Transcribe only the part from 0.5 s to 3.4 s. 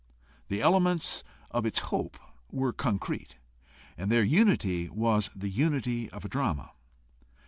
elements of its hope were concrete